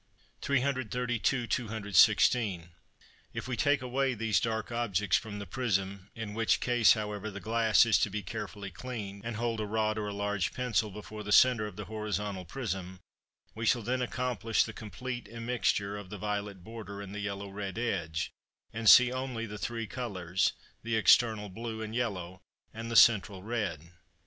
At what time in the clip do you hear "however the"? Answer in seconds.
6.93-7.39